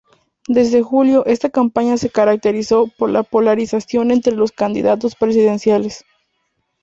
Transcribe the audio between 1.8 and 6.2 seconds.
se caracterizó por la polarización entre los candidatos presidenciales.